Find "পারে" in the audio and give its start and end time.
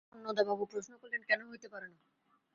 1.69-1.87